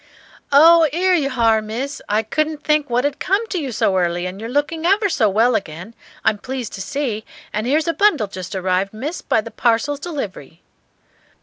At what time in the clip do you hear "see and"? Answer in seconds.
6.81-7.67